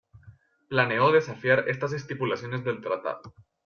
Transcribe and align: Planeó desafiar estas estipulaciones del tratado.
Planeó 0.67 1.11
desafiar 1.11 1.65
estas 1.69 1.93
estipulaciones 1.93 2.63
del 2.63 2.81
tratado. 2.81 3.35